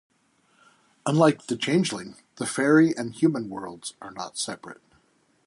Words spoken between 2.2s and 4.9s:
the faerie and human worlds are not separate.